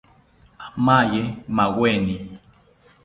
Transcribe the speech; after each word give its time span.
Amaye 0.67 1.21
maweni 1.55 2.15